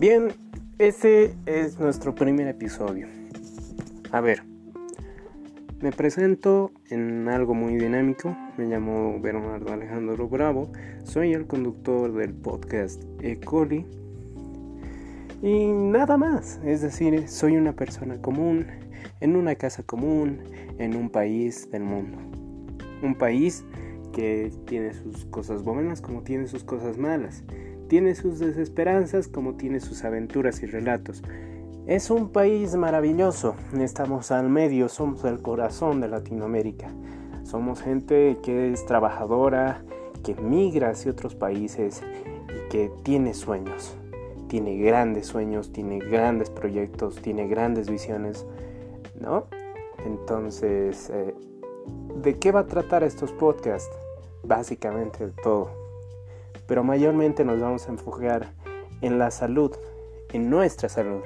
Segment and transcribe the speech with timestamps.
[0.00, 0.28] Bien,
[0.78, 3.06] este es nuestro primer episodio.
[4.10, 4.42] A ver,
[5.82, 8.34] me presento en algo muy dinámico.
[8.56, 10.72] Me llamo Bernardo Alejandro Bravo.
[11.04, 13.84] Soy el conductor del podcast Ecoli.
[15.42, 16.62] Y nada más.
[16.64, 18.68] Es decir, soy una persona común,
[19.20, 20.38] en una casa común,
[20.78, 22.16] en un país del mundo.
[23.02, 23.66] Un país
[24.14, 27.44] que tiene sus cosas buenas como tiene sus cosas malas
[27.90, 31.24] tiene sus desesperanzas como tiene sus aventuras y relatos.
[31.88, 36.86] Es un país maravilloso, estamos al medio, somos el corazón de Latinoamérica.
[37.42, 39.82] Somos gente que es trabajadora,
[40.22, 42.00] que migra hacia otros países
[42.48, 43.96] y que tiene sueños.
[44.46, 48.46] Tiene grandes sueños, tiene grandes proyectos, tiene grandes visiones,
[49.20, 49.46] ¿no?
[50.06, 51.34] Entonces, eh,
[52.22, 53.90] ¿de qué va a tratar estos podcasts?
[54.44, 55.79] Básicamente de todo
[56.70, 58.52] pero mayormente nos vamos a enfocar
[59.00, 59.72] en la salud,
[60.32, 61.22] en nuestra salud,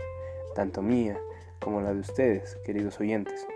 [0.54, 1.20] tanto mía
[1.60, 3.46] como la de ustedes, queridos oyentes.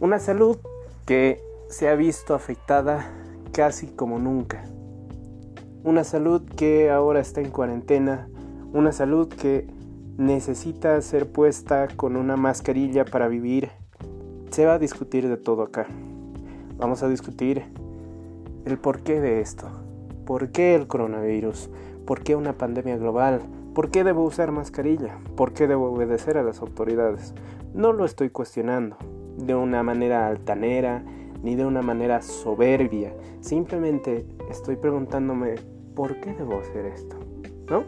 [0.00, 0.56] Una salud
[1.04, 3.12] que se ha visto afectada
[3.52, 4.64] casi como nunca.
[5.84, 8.30] Una salud que ahora está en cuarentena,
[8.72, 9.66] una salud que
[10.16, 13.72] necesita ser puesta con una mascarilla para vivir.
[14.48, 15.86] Se va a discutir de todo acá.
[16.78, 17.62] Vamos a discutir
[18.64, 19.81] el porqué de esto.
[20.26, 21.70] ¿Por qué el coronavirus?
[22.06, 23.40] ¿Por qué una pandemia global?
[23.74, 25.18] ¿Por qué debo usar mascarilla?
[25.36, 27.34] ¿Por qué debo obedecer a las autoridades?
[27.74, 28.96] No lo estoy cuestionando
[29.36, 31.02] de una manera altanera
[31.42, 33.12] ni de una manera soberbia.
[33.40, 35.56] Simplemente estoy preguntándome
[35.94, 37.16] ¿por qué debo hacer esto?
[37.68, 37.84] ¿No?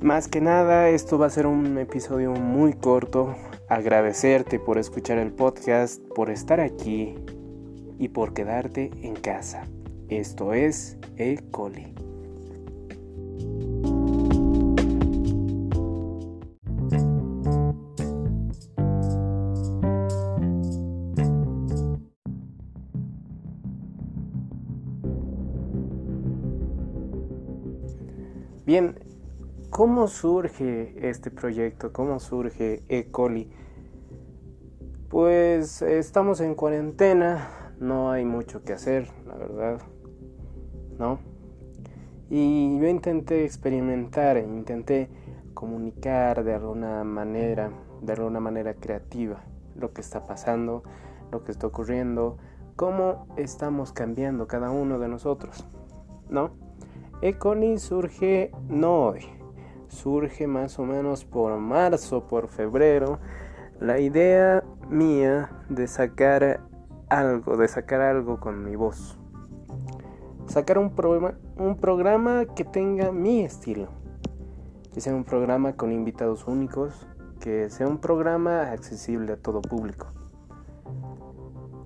[0.00, 3.34] Más que nada, esto va a ser un episodio muy corto.
[3.68, 7.14] Agradecerte por escuchar el podcast, por estar aquí
[7.98, 9.64] y por quedarte en casa.
[10.08, 11.38] Esto es E.
[11.50, 11.94] coli.
[28.64, 28.98] Bien,
[29.68, 31.92] ¿cómo surge este proyecto?
[31.92, 33.10] ¿Cómo surge E.
[33.10, 33.50] coli?
[35.10, 39.82] Pues estamos en cuarentena, no hay mucho que hacer, la verdad.
[40.98, 41.18] ¿No?
[42.30, 45.08] Y yo intenté experimentar, intenté
[45.54, 47.70] comunicar de alguna manera,
[48.02, 49.42] de alguna manera creativa,
[49.76, 50.82] lo que está pasando,
[51.32, 52.36] lo que está ocurriendo,
[52.76, 55.66] cómo estamos cambiando cada uno de nosotros,
[56.28, 56.50] ¿no?
[57.22, 59.26] Econi surge no hoy,
[59.88, 63.18] surge más o menos por marzo, por febrero,
[63.80, 66.60] la idea mía de sacar
[67.08, 69.18] algo, de sacar algo con mi voz,
[70.48, 73.88] sacar un programa, que tenga mi estilo.
[74.92, 77.06] Que sea un programa con invitados únicos,
[77.40, 80.06] que sea un programa accesible a todo público.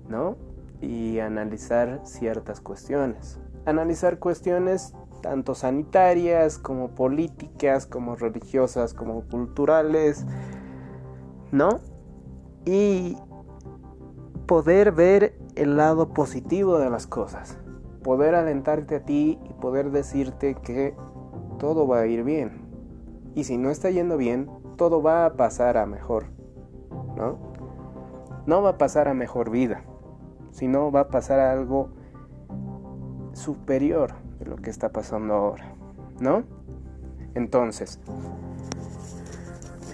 [0.07, 0.37] ¿No?
[0.81, 3.39] Y analizar ciertas cuestiones.
[3.65, 10.25] Analizar cuestiones tanto sanitarias como políticas, como religiosas, como culturales,
[11.51, 11.79] ¿no?
[12.65, 13.17] Y
[14.45, 17.57] poder ver el lado positivo de las cosas
[18.03, 20.95] poder alentarte a ti y poder decirte que
[21.57, 22.61] todo va a ir bien.
[23.35, 26.25] Y si no está yendo bien, todo va a pasar a mejor,
[27.15, 27.37] ¿no?
[28.45, 29.83] No va a pasar a mejor vida,
[30.51, 31.89] sino va a pasar a algo
[33.33, 35.73] superior de lo que está pasando ahora,
[36.19, 36.43] ¿no?
[37.33, 37.99] Entonces,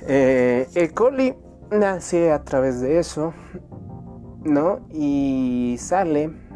[0.07, 1.35] eh, el coli
[1.71, 3.33] nace a través de eso,
[4.43, 4.79] ¿no?
[4.89, 6.48] Y sale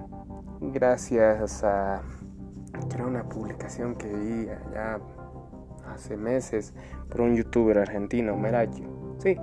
[0.71, 2.01] gracias a
[2.89, 4.99] creo una publicación que vi allá
[5.87, 6.73] hace meses
[7.09, 8.83] por un youtuber argentino, Merachu.
[9.19, 9.37] Sí,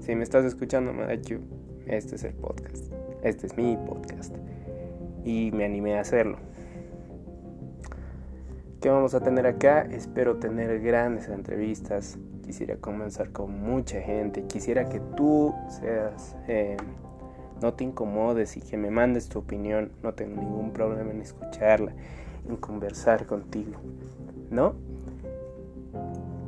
[0.00, 1.40] si me estás escuchando, Merachu,
[1.86, 2.92] este es el podcast.
[3.22, 4.34] Este es mi podcast.
[5.24, 6.38] Y me animé a hacerlo.
[8.80, 9.82] ¿Qué vamos a tener acá?
[9.82, 12.18] Espero tener grandes entrevistas.
[12.42, 14.44] Quisiera comenzar con mucha gente.
[14.44, 16.36] Quisiera que tú seas...
[16.48, 16.76] Eh,
[17.60, 19.92] no te incomodes y que me mandes tu opinión.
[20.02, 21.92] No tengo ningún problema en escucharla,
[22.48, 23.72] en conversar contigo.
[24.50, 24.74] ¿No?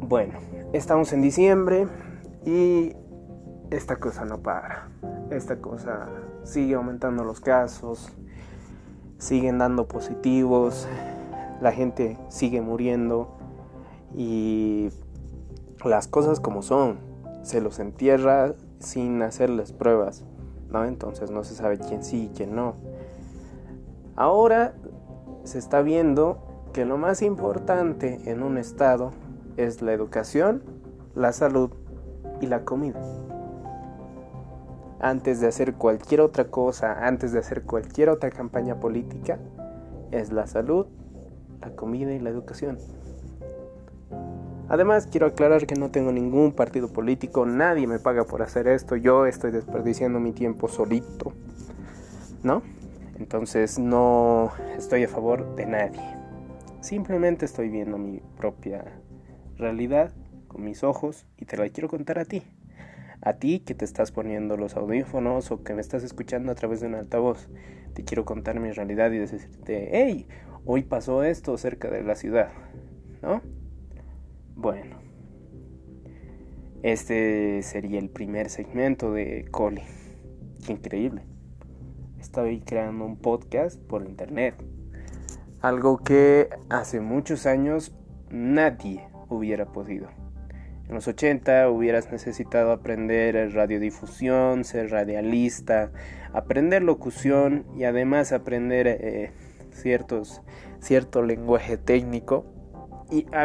[0.01, 0.35] Bueno,
[0.73, 1.89] estamos en diciembre
[2.45, 2.95] y
[3.71, 4.89] esta cosa no para.
[5.31, 6.09] Esta cosa
[6.45, 8.13] sigue aumentando los casos,
[9.19, 10.87] siguen dando positivos,
[11.61, 13.37] la gente sigue muriendo
[14.15, 14.91] y
[15.85, 16.99] las cosas como son,
[17.43, 20.25] se los entierra sin hacerles pruebas.
[20.71, 20.85] ¿No?
[20.85, 22.75] Entonces no se sabe quién sí y quién no.
[24.17, 24.75] Ahora
[25.45, 26.39] se está viendo
[26.73, 29.13] que lo más importante en un estado
[29.57, 30.63] es la educación,
[31.15, 31.71] la salud
[32.41, 33.01] y la comida.
[35.01, 39.39] Antes de hacer cualquier otra cosa, antes de hacer cualquier otra campaña política,
[40.11, 40.87] es la salud,
[41.61, 42.79] la comida y la educación.
[44.69, 48.97] Además, quiero aclarar que no tengo ningún partido político, nadie me paga por hacer esto,
[48.97, 51.33] yo estoy desperdiciando mi tiempo solito,
[52.43, 52.63] ¿no?
[53.19, 56.03] Entonces no estoy a favor de nadie.
[56.81, 58.85] Simplemente estoy viendo mi propia
[59.57, 60.13] realidad
[60.49, 62.43] con mis ojos y te la quiero contar a ti.
[63.23, 66.81] A ti que te estás poniendo los audífonos o que me estás escuchando a través
[66.81, 67.49] de un altavoz.
[67.95, 70.29] Te quiero contar mi realidad y decirte, hey,
[70.65, 72.51] hoy pasó esto cerca de la ciudad,
[73.23, 73.41] ¿no?
[74.59, 74.97] Bueno,
[76.83, 79.51] este sería el primer segmento de.
[80.65, 81.27] Qué increíble.
[82.19, 84.55] Estoy creando un podcast por internet.
[85.61, 87.95] Algo que hace muchos años
[88.31, 90.09] nadie hubiera podido.
[90.89, 95.93] En los 80 hubieras necesitado aprender radiodifusión, ser radialista,
[96.33, 99.33] aprender locución y además aprender eh,
[99.71, 100.41] ciertos,
[100.81, 102.47] cierto lenguaje técnico
[103.11, 103.45] y a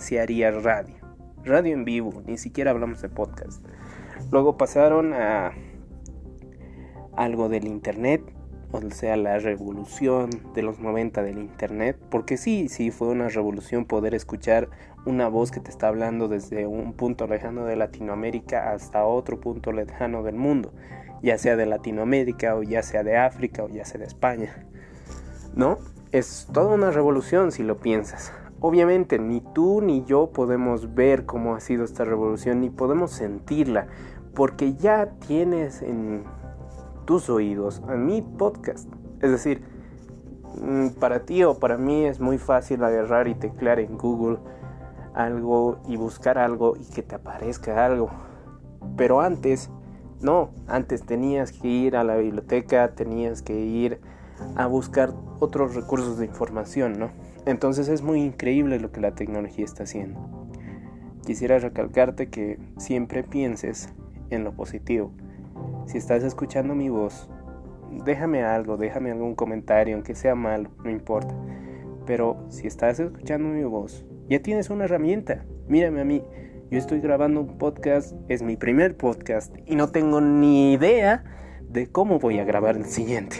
[0.00, 0.96] si haría radio.
[1.44, 3.64] Radio en vivo, ni siquiera hablamos de podcast.
[4.30, 5.52] Luego pasaron a
[7.16, 8.22] algo del internet,
[8.72, 13.84] o sea, la revolución de los 90 del internet, porque sí, sí fue una revolución
[13.84, 14.68] poder escuchar
[15.06, 19.72] una voz que te está hablando desde un punto lejano de Latinoamérica hasta otro punto
[19.72, 20.72] lejano del mundo,
[21.22, 24.66] ya sea de Latinoamérica o ya sea de África o ya sea de España.
[25.54, 25.78] ¿No?
[26.12, 28.32] Es toda una revolución si lo piensas.
[28.60, 33.86] Obviamente ni tú ni yo podemos ver cómo ha sido esta revolución ni podemos sentirla
[34.34, 36.24] porque ya tienes en
[37.06, 38.88] tus oídos a mi podcast.
[39.20, 39.62] Es decir,
[40.60, 44.38] mm, para ti o para mí es muy fácil agarrar y teclear en Google
[45.14, 48.10] algo y buscar algo y que te aparezca algo.
[48.96, 49.70] Pero antes,
[50.20, 54.00] no, antes tenías que ir a la biblioteca, tenías que ir
[54.56, 57.10] a buscar otros recursos de información, ¿no?
[57.46, 60.20] Entonces es muy increíble lo que la tecnología está haciendo.
[61.24, 63.92] Quisiera recalcarte que siempre pienses
[64.30, 65.12] en lo positivo.
[65.86, 67.30] Si estás escuchando mi voz,
[68.04, 71.34] déjame algo, déjame algún comentario, aunque sea malo, no importa.
[72.06, 75.44] Pero si estás escuchando mi voz, ya tienes una herramienta.
[75.68, 76.22] Mírame a mí,
[76.70, 81.24] yo estoy grabando un podcast, es mi primer podcast y no tengo ni idea
[81.68, 83.36] de cómo voy a grabar el siguiente.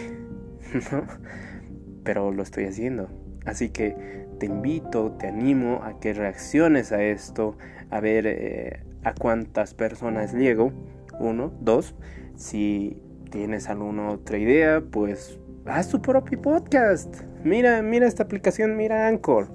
[2.03, 3.09] Pero lo estoy haciendo.
[3.45, 7.57] Así que te invito, te animo a que reacciones a esto,
[7.89, 10.71] a ver eh, a cuántas personas llego.
[11.19, 11.95] Uno, dos.
[12.35, 17.21] Si tienes alguna otra idea, pues haz tu propio podcast.
[17.43, 19.47] Mira, mira esta aplicación, mira Anchor.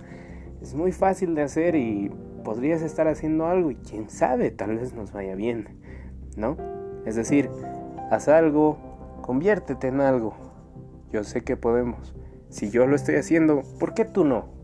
[0.61, 2.11] Es muy fácil de hacer y
[2.43, 5.69] podrías estar haciendo algo y quién sabe, tal vez nos vaya bien,
[6.37, 6.57] ¿no?
[7.05, 7.51] Es decir,
[8.11, 8.79] haz algo,
[9.23, 10.37] conviértete en algo.
[11.13, 12.15] Yo sé que podemos.
[12.49, 14.57] Si yo lo estoy haciendo, ¿por qué tú no?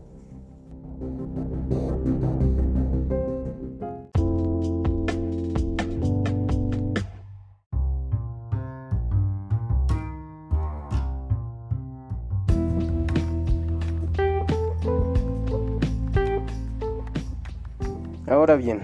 [18.27, 18.81] Ahora bien,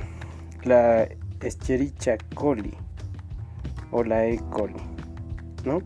[0.64, 1.08] la
[1.42, 2.74] Escherichia coli
[3.92, 4.40] o la E.
[4.52, 4.76] coli,
[5.66, 5.82] ¿no?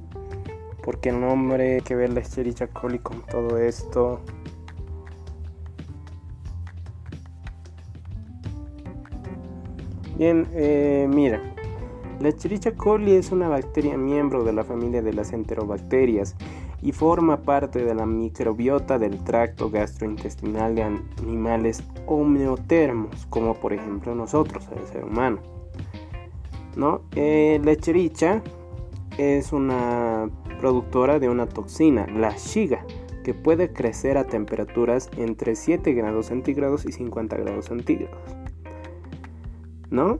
[0.84, 4.20] Porque el nombre que ve la Escherichia coli con todo esto
[10.18, 11.42] bien eh, mira
[12.20, 16.36] la Escherichia coli es una bacteria miembro de la familia de las enterobacterias
[16.84, 24.13] y forma parte de la microbiota del tracto gastrointestinal de animales homeotermos, como por ejemplo
[24.16, 25.40] nosotros, el ser humano.
[26.75, 27.02] ¿No?
[27.16, 28.44] Eh, la Escherichia
[29.17, 30.29] es una
[30.60, 32.86] productora de una toxina, la Shiga,
[33.24, 38.17] que puede crecer a temperaturas entre 7 grados centígrados y 50 grados centígrados.
[39.89, 40.20] ¿No?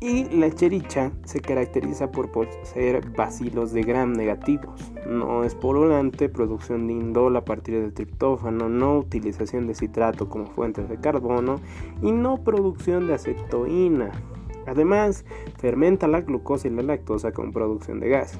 [0.00, 4.92] Y la chericha se caracteriza por poseer bacilos de gram negativos.
[5.08, 10.46] No es polulante, producción de indol a partir del triptófano, no utilización de citrato como
[10.46, 11.60] fuentes de carbono
[12.02, 14.12] y no producción de acetoína.
[14.66, 15.24] Además,
[15.58, 18.38] fermenta la glucosa y la lactosa con producción de gas.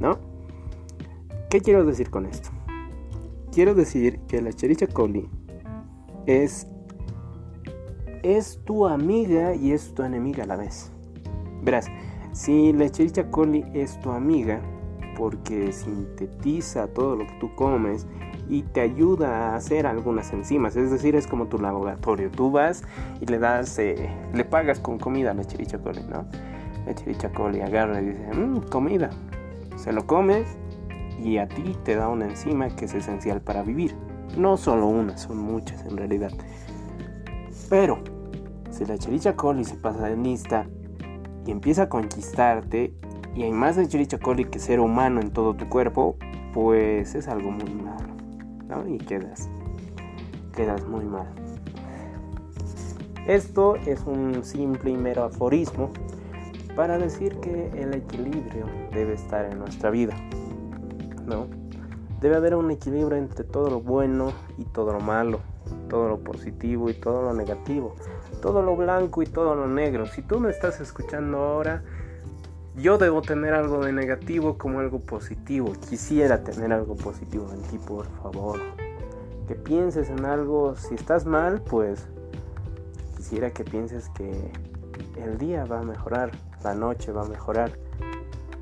[0.00, 0.18] ¿no?
[1.50, 2.50] ¿Qué quiero decir con esto?
[3.52, 5.28] Quiero decir que la Chericha coli
[6.26, 6.66] es,
[8.22, 10.90] es tu amiga y es tu enemiga a la vez.
[11.62, 11.86] Verás,
[12.32, 14.60] si la Chericha coli es tu amiga,
[15.16, 18.08] porque sintetiza todo lo que tú comes
[18.48, 20.76] y te ayuda a hacer algunas enzimas.
[20.76, 22.30] Es decir, es como tu laboratorio.
[22.30, 22.82] Tú vas
[23.20, 26.26] y le das, eh, le pagas con comida a la chirichacoli, ¿no?
[26.86, 29.10] La chirichacoli agarra y dice, mmm, comida.
[29.76, 30.44] Se lo come
[31.22, 33.94] y a ti te da una enzima que es esencial para vivir.
[34.36, 36.32] No solo una, son muchas en realidad.
[37.70, 37.98] Pero,
[38.70, 40.66] si la chirichacoli se pasa de lista
[41.46, 42.94] y empieza a conquistarte
[43.34, 46.16] y hay más de Chiricha Coli que ser humano en todo tu cuerpo,
[46.52, 48.13] pues es algo muy malo,
[48.86, 49.48] Y quedas,
[50.54, 51.26] quedas muy mal.
[53.26, 55.90] Esto es un simple y mero aforismo
[56.76, 60.14] para decir que el equilibrio debe estar en nuestra vida,
[61.24, 61.46] ¿no?
[62.20, 65.40] Debe haber un equilibrio entre todo lo bueno y todo lo malo,
[65.88, 67.94] todo lo positivo y todo lo negativo,
[68.42, 70.06] todo lo blanco y todo lo negro.
[70.06, 71.82] Si tú me estás escuchando ahora,
[72.76, 75.72] yo debo tener algo de negativo como algo positivo.
[75.88, 78.60] Quisiera tener algo positivo en ti, por favor.
[79.46, 82.06] Que pienses en algo, si estás mal, pues
[83.16, 84.50] quisiera que pienses que
[85.16, 87.72] el día va a mejorar, la noche va a mejorar,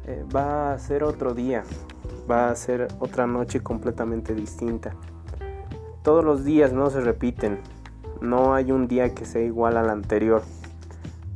[0.06, 1.62] eh, va a ser otro día,
[2.30, 4.94] va a ser otra noche completamente distinta.
[6.02, 7.60] Todos los días no se repiten,
[8.20, 10.42] no hay un día que sea igual al anterior,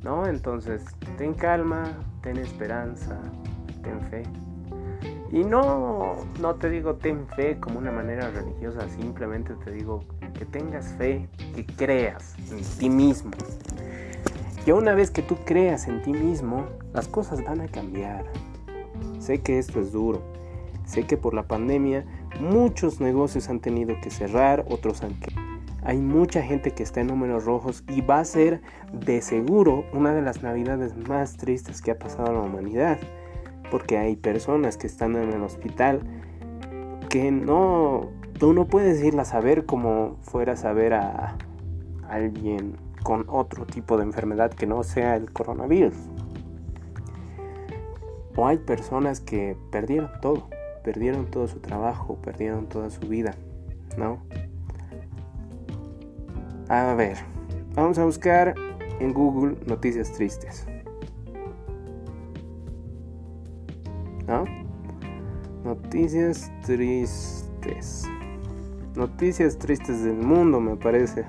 [0.03, 0.27] ¿no?
[0.27, 0.85] Entonces,
[1.17, 1.93] ten calma,
[2.27, 3.17] ten esperanza,
[3.85, 4.25] ten fe.
[5.31, 10.03] Y no, no te digo ten fe como una manera religiosa, simplemente te digo
[10.37, 13.31] que tengas fe, que creas en ti mismo.
[14.67, 18.25] Y una vez que tú creas en ti mismo, las cosas van a cambiar.
[19.21, 20.21] Sé que esto es duro.
[20.85, 22.05] Sé que por la pandemia
[22.41, 25.15] muchos negocios han tenido que cerrar, otros han
[25.87, 28.61] hay mucha gente que está en números rojos y va a ser
[29.05, 32.99] de seguro una de las navidades más tristes que ha pasado a la humanidad.
[33.71, 36.01] Porque hay personas que están en el hospital
[37.09, 41.37] que no, tú no puedes irlas a ver como fueras a ver a
[42.09, 45.95] alguien con otro tipo de enfermedad que no sea el coronavirus.
[48.37, 50.49] O hay personas que perdieron todo,
[50.85, 53.35] perdieron todo su trabajo, perdieron toda su vida,
[53.97, 54.19] ¿no?
[56.69, 57.17] A ver,
[57.75, 58.55] vamos a buscar
[59.01, 60.67] en Google noticias tristes.
[64.27, 64.45] ¿No?
[65.65, 68.05] Noticias tristes.
[68.95, 71.25] Noticias tristes del mundo, me parece.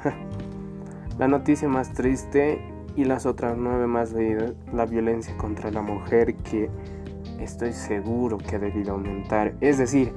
[1.20, 2.62] La noticia más triste
[2.96, 6.70] y las otras nueve más de la violencia contra la mujer que
[7.40, 9.54] estoy seguro que ha debido aumentar.
[9.62, 10.14] Es decir,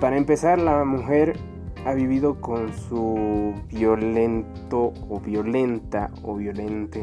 [0.00, 1.36] para empezar, la mujer
[1.84, 7.02] ha vivido con su violento o violenta o violente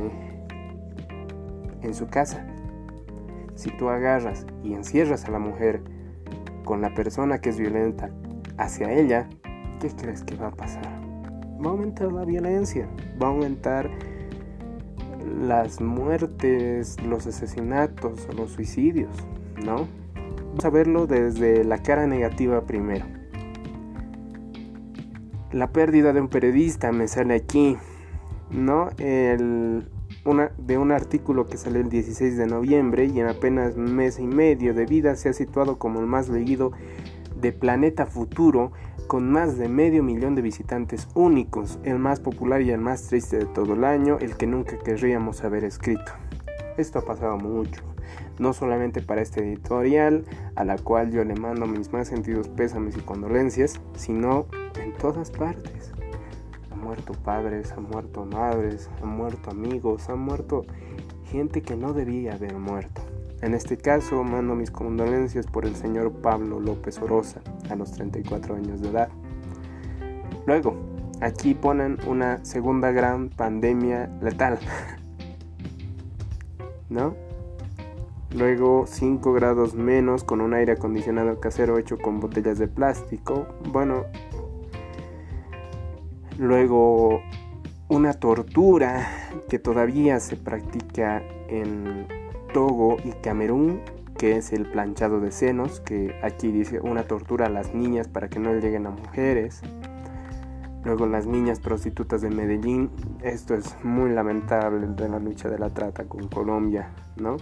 [1.82, 2.46] en su casa.
[3.56, 5.82] Si tú agarras y encierras a la mujer
[6.64, 8.10] con la persona que es violenta
[8.58, 9.28] hacia ella,
[9.82, 10.86] ¿qué crees que va a pasar?
[11.64, 12.88] Va a aumentar la violencia,
[13.22, 13.90] va a aumentar
[15.42, 19.12] las muertes, los asesinatos, los suicidios,
[19.66, 19.88] ¿no?
[20.48, 23.19] Vamos a verlo desde la cara negativa primero.
[25.52, 27.78] La pérdida de un periodista me sale aquí,
[28.52, 28.90] ¿no?
[28.98, 29.90] El,
[30.26, 34.28] una, de un artículo que salió el 16 de noviembre y en apenas mes y
[34.28, 36.72] medio de vida se ha situado como el más leído
[37.36, 38.72] de Planeta Futuro
[39.08, 43.40] con más de medio millón de visitantes únicos, el más popular y el más triste
[43.40, 46.12] de todo el año, el que nunca querríamos haber escrito.
[46.78, 47.82] Esto ha pasado mucho,
[48.38, 50.26] no solamente para este editorial,
[50.56, 54.46] a la cual yo le mando mis más sentidos pésames y condolencias, sino
[54.82, 55.92] en todas partes.
[56.72, 60.66] Han muerto padres, han muerto madres, han muerto amigos, han muerto
[61.26, 63.02] gente que no debía haber muerto.
[63.42, 67.40] En este caso, mando mis condolencias por el señor Pablo López Oroza,
[67.70, 69.10] a los 34 años de edad.
[70.46, 70.76] Luego,
[71.22, 74.60] aquí ponen una segunda gran pandemia letal.
[76.90, 77.16] ¿No?
[78.36, 83.48] Luego 5 grados menos con un aire acondicionado casero hecho con botellas de plástico.
[83.72, 84.06] Bueno,
[86.40, 87.22] Luego,
[87.90, 89.06] una tortura
[89.50, 92.08] que todavía se practica en
[92.54, 93.82] Togo y Camerún,
[94.18, 98.30] que es el planchado de senos, que aquí dice una tortura a las niñas para
[98.30, 99.62] que no lleguen a mujeres.
[100.86, 102.90] Luego las niñas prostitutas de Medellín,
[103.22, 107.36] esto es muy lamentable de la lucha de la trata con Colombia, ¿no?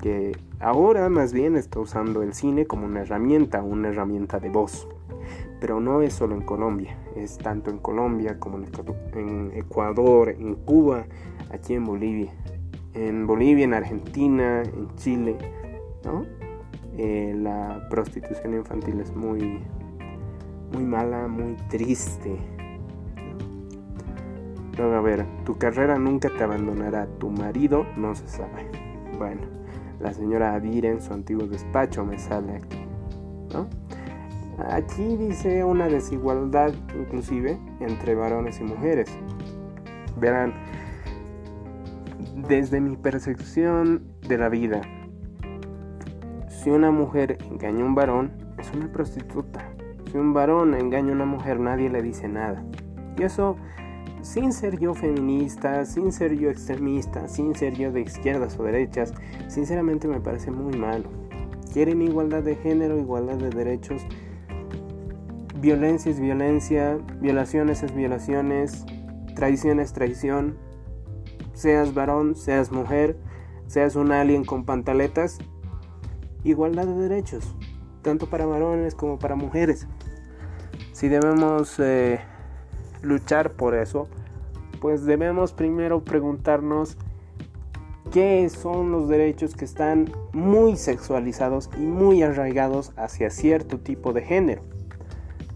[0.00, 4.88] Que ahora más bien está usando el cine como una herramienta, una herramienta de voz.
[5.60, 8.58] Pero no es solo en Colombia, es tanto en Colombia como
[9.14, 11.06] en Ecuador, en Cuba,
[11.50, 12.32] aquí en Bolivia.
[12.92, 15.36] En Bolivia, en Argentina, en Chile,
[16.04, 16.24] ¿no?
[16.96, 19.60] Eh, la prostitución infantil es muy,
[20.72, 22.36] muy mala, muy triste.
[24.76, 28.70] Luego, a ver, tu carrera nunca te abandonará, tu marido no se sabe.
[29.18, 29.42] Bueno,
[30.00, 32.78] la señora Adira en su antiguo despacho me sale aquí.
[34.70, 39.10] Aquí dice una desigualdad inclusive entre varones y mujeres.
[40.18, 40.54] Verán,
[42.48, 44.80] desde mi percepción de la vida,
[46.48, 49.70] si una mujer engaña a un varón, es una prostituta.
[50.10, 52.64] Si un varón engaña a una mujer, nadie le dice nada.
[53.18, 53.56] Y eso,
[54.24, 59.14] sin ser yo feminista, sin ser yo extremista, sin ser yo de izquierdas o derechas,
[59.46, 61.08] sinceramente me parece muy malo.
[61.72, 64.02] Quieren igualdad de género, igualdad de derechos,
[65.64, 68.84] Violencia es violencia, violaciones es violaciones,
[69.34, 70.58] traición es traición.
[71.54, 73.16] Seas varón, seas mujer,
[73.66, 75.38] seas un alien con pantaletas,
[76.42, 77.56] igualdad de derechos,
[78.02, 79.88] tanto para varones como para mujeres.
[80.92, 82.20] Si debemos eh,
[83.04, 84.08] luchar por eso,
[84.80, 86.96] pues debemos primero preguntarnos
[88.12, 94.22] qué son los derechos que están muy sexualizados y muy arraigados hacia cierto tipo de
[94.22, 94.62] género.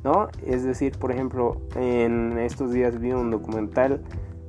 [0.04, 0.28] ¿no?
[0.46, 4.02] Es decir, por ejemplo, en estos días vi un documental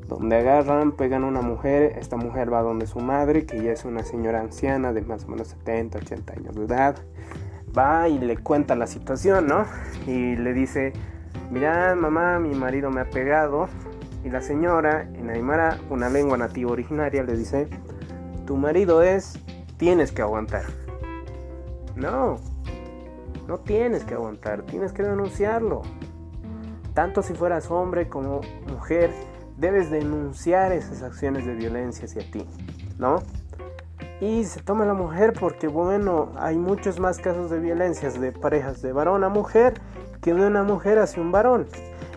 [0.08, 3.86] donde agarran, pegan a una mujer, esta mujer va donde su madre, que ya es
[3.86, 6.98] una señora anciana de más o menos 70, 80 años de edad,
[7.78, 9.66] va y le cuenta la situación, ¿no?
[10.08, 10.94] Y le dice,
[11.50, 13.68] mira mamá, mi marido me ha pegado,
[14.24, 17.68] y la señora, en Aymara, una lengua nativa originaria, le dice,
[18.46, 19.40] tu marido es,
[19.78, 20.64] tienes que aguantar.
[21.96, 22.38] No,
[23.48, 25.82] no tienes que aguantar, tienes que denunciarlo.
[26.94, 29.12] Tanto si fueras hombre como mujer,
[29.58, 32.46] debes denunciar esas acciones de violencia hacia ti,
[32.98, 33.20] ¿no?
[34.20, 38.82] Y se toma la mujer porque, bueno, hay muchos más casos de violencias de parejas
[38.82, 39.76] de varón a mujer
[40.22, 41.68] que de una mujer hacia un varón.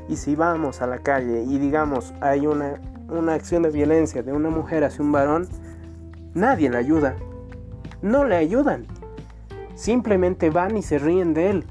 [0.09, 4.33] Y si vamos a la calle y digamos hay una, una acción de violencia de
[4.33, 5.49] una mujer hacia un varón,
[6.35, 7.17] nadie le ayuda.
[8.03, 8.87] No le ayudan
[9.83, 11.65] simplemente van y se ríen de él.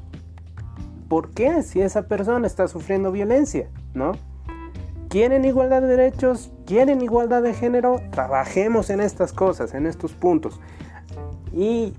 [1.08, 1.64] ¿Por qué?
[1.64, 4.14] Si esa persona está sufriendo violencia, ¿no?
[5.10, 6.52] ¿Quieren igualdad de derechos?
[6.66, 8.02] ¿Quieren igualdad de género?
[8.12, 10.60] Trabajemos en estas cosas, en estos puntos.
[11.54, 11.94] Y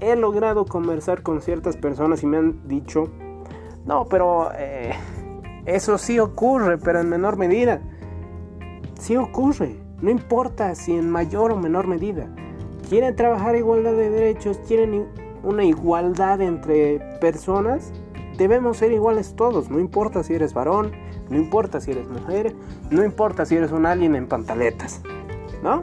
[0.00, 3.10] he logrado conversar con ciertas personas y me han dicho,
[3.88, 4.92] no, pero eh,
[5.64, 7.80] eso sí ocurre, pero en menor medida.
[9.00, 12.28] Sí ocurre, no importa si en mayor o menor medida.
[12.90, 15.06] Quieren trabajar igualdad de derechos, quieren
[15.42, 17.90] una igualdad entre personas,
[18.36, 20.92] debemos ser iguales todos, no importa si eres varón,
[21.30, 22.54] no importa si eres mujer,
[22.90, 25.00] no importa si eres un alien en pantaletas,
[25.62, 25.82] ¿no?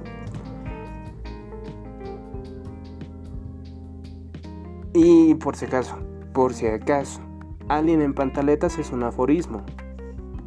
[4.93, 5.97] Y por si acaso,
[6.33, 7.24] por si acaso,
[7.67, 9.63] alien en pantaletas es un aforismo.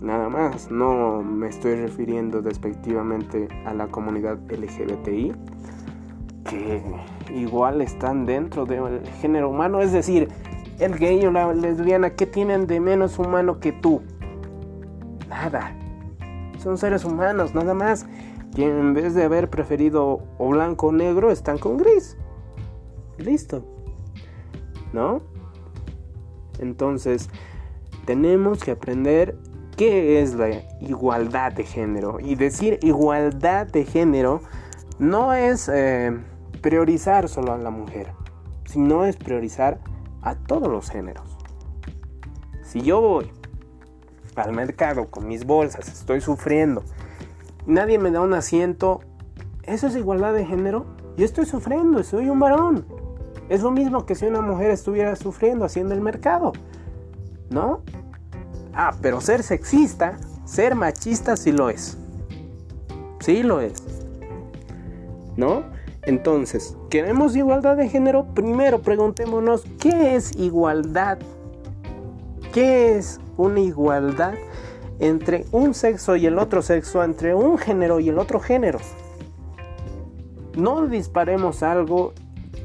[0.03, 5.35] Nada más, no me estoy refiriendo despectivamente a la comunidad LGBTI,
[6.49, 6.83] que
[7.35, 9.81] igual están dentro del género humano.
[9.81, 10.29] Es decir,
[10.79, 14.03] el gay o la lesbiana, ¿qué tienen de menos humano que tú?
[15.29, 15.75] Nada.
[16.59, 18.07] Son seres humanos, nada más.
[18.55, 22.17] Que en vez de haber preferido o blanco o negro, están con gris.
[23.19, 23.65] Listo.
[24.93, 25.23] ¿No?
[26.59, 27.31] Entonces,
[28.05, 29.37] tenemos que aprender
[29.77, 30.49] qué es la
[30.81, 32.19] igualdad de género.
[32.21, 34.43] Y decir igualdad de género
[34.99, 35.71] no es...
[35.73, 36.19] Eh,
[36.59, 38.13] priorizar solo a la mujer,
[38.67, 39.81] sino es priorizar
[40.23, 41.37] a todos los géneros.
[42.63, 43.31] Si yo voy
[44.37, 46.83] al mercado con mis bolsas, estoy sufriendo,
[47.67, 49.01] nadie me da un asiento,
[49.63, 50.87] ¿eso es igualdad de género?
[51.17, 52.87] Yo estoy sufriendo, soy un varón.
[53.49, 56.53] Es lo mismo que si una mujer estuviera sufriendo haciendo el mercado,
[57.51, 57.83] ¿no?
[58.75, 61.97] Ah, pero ser sexista, ser machista sí lo es.
[63.21, 63.83] Sí lo es.
[65.37, 65.63] ¿No?
[66.03, 68.27] Entonces, ¿queremos igualdad de género?
[68.35, 71.19] Primero preguntémonos, ¿qué es igualdad?
[72.53, 74.35] ¿Qué es una igualdad
[75.01, 78.79] entre un sexo y el otro sexo, entre un género y el otro género?
[80.57, 82.15] No disparemos algo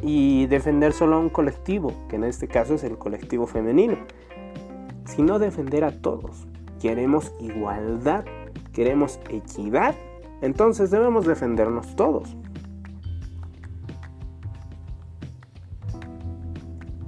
[0.03, 3.97] y defender solo a un colectivo, que en este caso es el colectivo femenino,
[5.05, 6.45] sino defender a todos.
[6.81, 8.25] Queremos igualdad,
[8.73, 9.95] queremos equidad,
[10.41, 12.35] entonces debemos defendernos todos.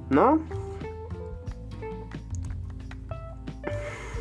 [0.10, 0.40] ¿No?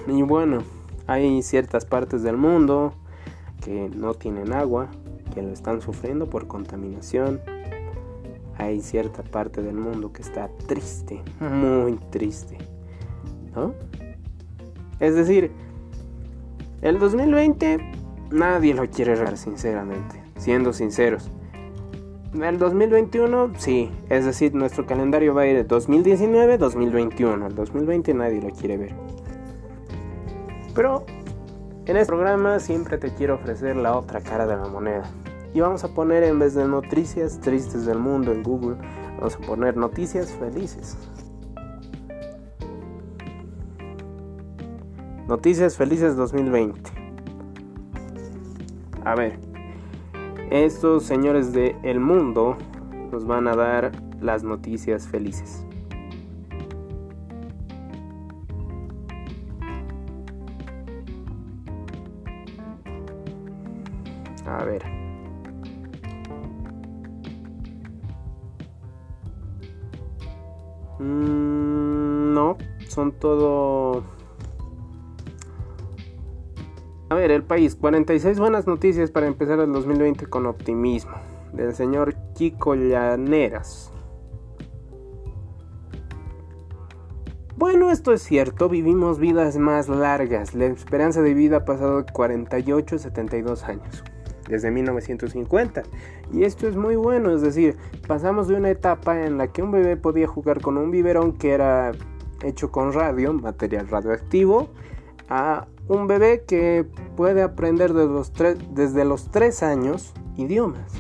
[0.09, 0.65] Y bueno,
[1.07, 2.95] hay ciertas partes del mundo
[3.63, 4.89] que no tienen agua,
[5.33, 7.41] que lo están sufriendo por contaminación.
[8.59, 12.59] Hay cierta parte del mundo que está triste, muy triste.
[13.55, 13.75] ¿no?
[15.01, 15.51] Es decir,
[16.83, 17.79] el 2020
[18.31, 21.31] nadie lo quiere regalar, sinceramente, siendo sinceros.
[22.35, 27.47] El 2021, sí, es decir, nuestro calendario va a ir de 2019-2021.
[27.47, 28.95] El 2020 nadie lo quiere ver.
[30.75, 31.05] Pero
[31.87, 35.05] en este programa siempre te quiero ofrecer la otra cara de la moneda.
[35.55, 38.77] Y vamos a poner en vez de noticias tristes del mundo en Google,
[39.19, 40.99] vamos a poner noticias felices.
[45.29, 46.91] Noticias Felices 2020.
[49.05, 49.39] A ver,
[50.51, 52.59] estos señores de El Mundo
[53.13, 55.65] nos van a dar las noticias felices.
[72.95, 74.05] Son todo
[77.11, 81.13] a ver, el país, 46 buenas noticias para empezar el 2020 con optimismo.
[81.53, 83.93] Del señor Kiko Llaneras.
[87.57, 90.55] Bueno, esto es cierto, vivimos vidas más largas.
[90.55, 94.03] La esperanza de vida ha pasado de 48 a 72 años,
[94.49, 95.85] desde 1950.
[96.33, 97.77] Y esto es muy bueno, es decir,
[98.09, 101.53] pasamos de una etapa en la que un bebé podía jugar con un biberón que
[101.53, 101.93] era
[102.43, 104.69] hecho con radio, material radioactivo,
[105.29, 108.33] a un bebé que puede aprender desde los,
[108.71, 110.93] desde los 3 años idiomas,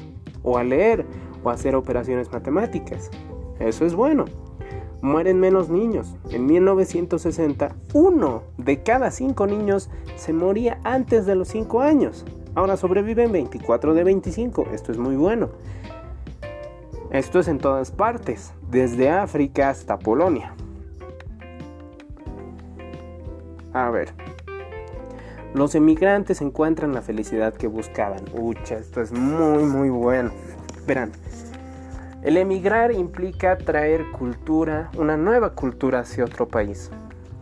[0.42, 1.06] o a leer,
[1.42, 3.10] o a hacer operaciones matemáticas.
[3.58, 4.26] Eso es bueno.
[5.02, 6.16] Mueren menos niños.
[6.30, 12.24] En 1960, uno de cada cinco niños se moría antes de los 5 años.
[12.54, 14.68] Ahora sobreviven 24 de 25.
[14.72, 15.50] Esto es muy bueno.
[17.10, 20.54] Esto es en todas partes, desde África hasta Polonia.
[23.74, 24.12] A ver,
[25.52, 28.20] los emigrantes encuentran la felicidad que buscaban.
[28.32, 30.30] Ucha, esto es muy muy bueno.
[30.86, 31.10] Verán,
[32.22, 36.90] el emigrar implica traer cultura, una nueva cultura hacia otro país.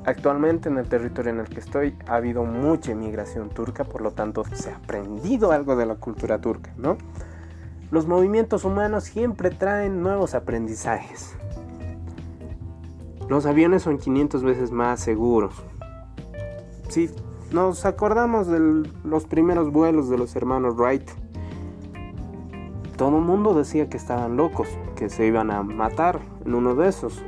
[0.07, 4.12] Actualmente en el territorio en el que estoy ha habido mucha inmigración turca, por lo
[4.12, 6.97] tanto se ha aprendido algo de la cultura turca, ¿no?
[7.90, 11.37] Los movimientos humanos siempre traen nuevos aprendizajes.
[13.29, 15.62] Los aviones son 500 veces más seguros.
[16.93, 17.09] Sí,
[17.53, 21.09] nos acordamos de los primeros vuelos de los hermanos Wright.
[22.99, 26.91] Todo el mundo decía que estaban locos, que se iban a matar en uno de
[26.91, 27.23] esos.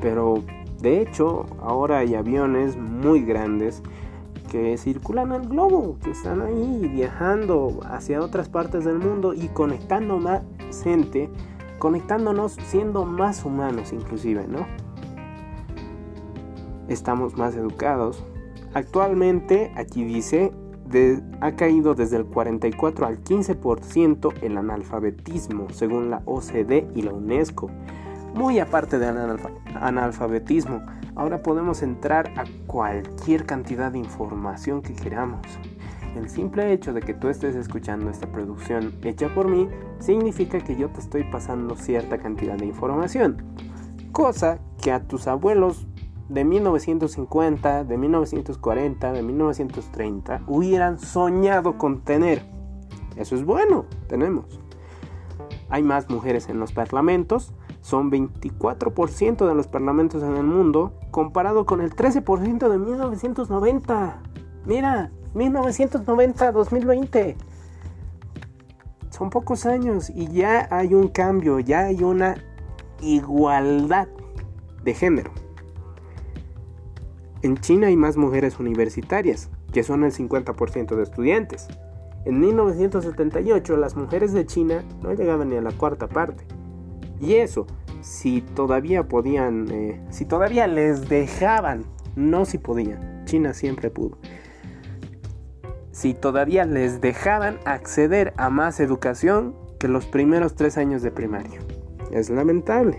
[0.00, 0.44] Pero
[0.80, 3.82] de hecho, ahora hay aviones muy grandes
[4.48, 10.18] que circulan el globo, que están ahí viajando hacia otras partes del mundo y conectando
[10.18, 10.44] más
[10.84, 11.28] gente,
[11.80, 14.68] conectándonos siendo más humanos inclusive, ¿no?
[16.86, 18.22] Estamos más educados,
[18.74, 20.52] Actualmente, aquí dice,
[21.40, 27.70] ha caído desde el 44 al 15% el analfabetismo, según la OCDE y la UNESCO.
[28.34, 29.38] Muy aparte del
[29.74, 30.82] analfabetismo,
[31.16, 35.40] ahora podemos entrar a cualquier cantidad de información que queramos.
[36.16, 39.68] El simple hecho de que tú estés escuchando esta producción hecha por mí
[40.00, 43.36] significa que yo te estoy pasando cierta cantidad de información.
[44.12, 45.86] Cosa que a tus abuelos
[46.30, 52.44] de 1950, de 1940, de 1930 hubieran soñado con tener.
[53.16, 54.60] Eso es bueno, tenemos.
[55.68, 61.66] Hay más mujeres en los parlamentos, son 24% de los parlamentos en el mundo, comparado
[61.66, 64.22] con el 13% de 1990.
[64.66, 67.34] Mira, 1990-2020.
[69.10, 72.36] Son pocos años y ya hay un cambio, ya hay una
[73.00, 74.06] igualdad
[74.84, 75.32] de género.
[77.42, 81.68] En China hay más mujeres universitarias, que son el 50% de estudiantes.
[82.26, 86.44] En 1978 las mujeres de China no llegaban ni a la cuarta parte.
[87.18, 87.66] Y eso,
[88.02, 94.18] si todavía podían, eh, si todavía les dejaban, no si podían, China siempre pudo.
[95.92, 101.58] Si todavía les dejaban acceder a más educación que los primeros tres años de primaria.
[102.12, 102.98] Es lamentable.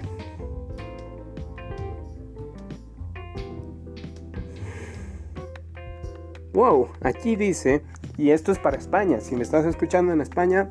[6.62, 7.82] Wow, aquí dice,
[8.20, 10.70] y esto es para España, si me estás escuchando en España,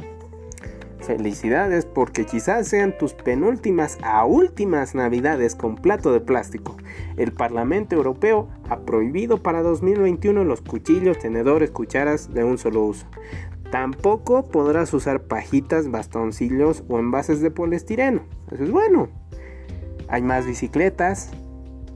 [1.00, 6.76] felicidades porque quizás sean tus penúltimas a últimas navidades con plato de plástico.
[7.16, 13.08] El Parlamento Europeo ha prohibido para 2021 los cuchillos, tenedores, cucharas de un solo uso.
[13.72, 18.22] Tampoco podrás usar pajitas, bastoncillos o envases de poliestireno.
[18.52, 19.08] Eso es bueno.
[20.06, 21.32] Hay más bicicletas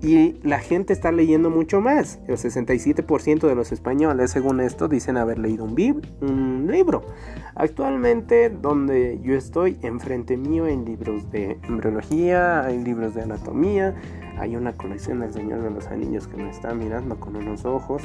[0.04, 2.18] Y la gente está leyendo mucho más.
[2.28, 5.74] El 67% de los españoles, según esto, dicen haber leído un,
[6.20, 7.06] un libro.
[7.54, 13.94] Actualmente, donde yo estoy, enfrente mío, hay libros de embriología, hay libros de anatomía,
[14.38, 18.02] hay una colección del Señor de los Anillos que me está mirando con unos ojos.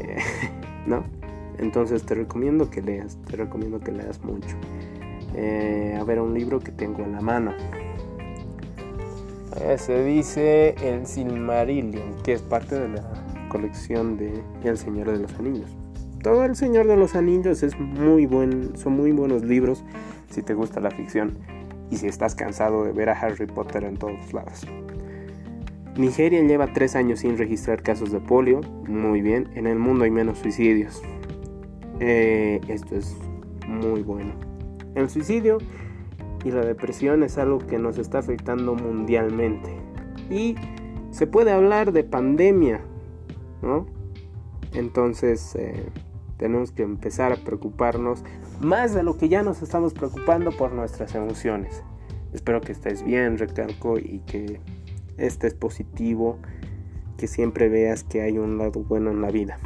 [0.00, 0.16] Eh,
[0.86, 1.04] ¿No?
[1.58, 4.56] Entonces te recomiendo que leas, te recomiendo que leas mucho.
[5.36, 7.52] Eh, a ver, un libro que tengo en la mano.
[9.56, 13.02] Eh, se dice El Silmarillion, que es parte de la
[13.48, 15.76] colección de El Señor de los Anillos.
[16.22, 19.84] Todo El Señor de los Anillos es muy buen, son muy buenos libros
[20.30, 21.38] si te gusta la ficción
[21.90, 24.66] y si estás cansado de ver a Harry Potter en todos lados.
[25.96, 28.60] Nigeria lleva tres años sin registrar casos de polio.
[28.86, 31.02] Muy bien, en el mundo hay menos suicidios.
[31.98, 33.16] Eh, esto es
[33.66, 34.32] muy bueno.
[34.94, 35.58] El suicidio
[36.44, 39.70] y la depresión es algo que nos está afectando mundialmente.
[40.30, 40.56] Y
[41.10, 42.80] se puede hablar de pandemia,
[43.62, 43.86] ¿no?
[44.72, 45.86] Entonces eh,
[46.36, 48.24] tenemos que empezar a preocuparnos
[48.60, 51.82] más de lo que ya nos estamos preocupando por nuestras emociones.
[52.32, 54.60] Espero que estés bien, recalco, y que
[55.16, 56.38] estés positivo,
[57.16, 59.58] que siempre veas que hay un lado bueno en la vida.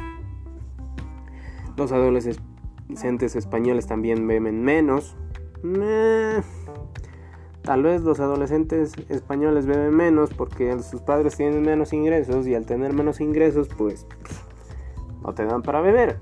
[1.77, 5.15] Los adolescentes españoles también beben menos,
[7.61, 12.65] Tal vez los adolescentes españoles beben menos porque sus padres tienen menos ingresos y al
[12.65, 14.05] tener menos ingresos pues
[15.23, 16.19] no te dan para beber.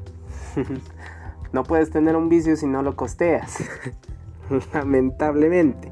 [1.52, 3.58] no puedes tener un vicio si no lo costeas.
[4.74, 5.92] Lamentablemente.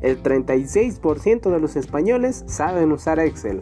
[0.00, 3.60] El 36% de los españoles saben usar Excel.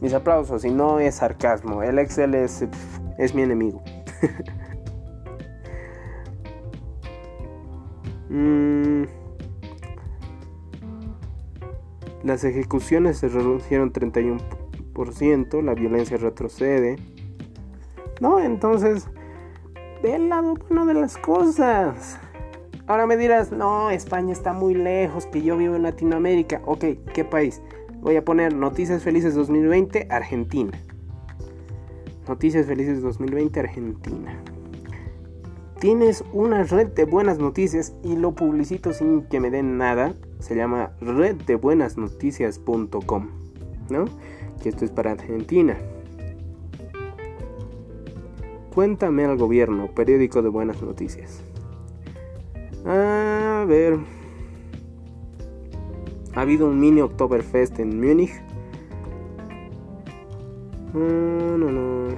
[0.00, 1.82] Mis aplausos, y no es sarcasmo.
[1.82, 2.64] El Excel es,
[3.18, 3.82] es mi enemigo.
[8.34, 9.04] Mm.
[12.24, 16.96] Las ejecuciones se reducieron 31%, la violencia retrocede.
[18.20, 19.06] No, entonces,
[20.02, 22.18] ve el lado bueno de las cosas.
[22.88, 26.60] Ahora me dirás, no, España está muy lejos, que yo vivo en Latinoamérica.
[26.64, 27.62] Ok, ¿qué país?
[28.00, 30.72] Voy a poner Noticias Felices 2020, Argentina.
[32.26, 34.42] Noticias Felices 2020, Argentina
[35.84, 40.56] tienes una red de buenas noticias y lo publicito sin que me den nada, se
[40.56, 43.28] llama reddebuenasnoticias.com,
[43.90, 44.06] ¿no?
[44.62, 45.76] Que esto es para Argentina.
[48.74, 51.42] Cuéntame al gobierno, periódico de buenas noticias.
[52.86, 53.98] A ver.
[56.34, 58.32] Ha habido un mini Oktoberfest en Múnich.
[60.94, 62.08] No, no, no.